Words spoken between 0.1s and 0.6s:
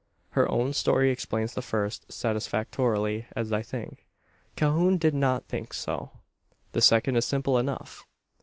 "Her